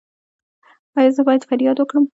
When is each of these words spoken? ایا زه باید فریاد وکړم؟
ایا 0.97 1.11
زه 1.15 1.21
باید 1.27 1.47
فریاد 1.49 1.77
وکړم؟ 1.79 2.05